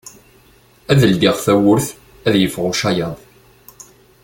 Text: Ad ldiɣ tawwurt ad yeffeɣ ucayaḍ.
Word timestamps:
Ad 0.91 1.01
ldiɣ 1.11 1.35
tawwurt 1.45 1.87
ad 2.27 2.35
yeffeɣ 2.37 2.65
ucayaḍ. 2.71 3.17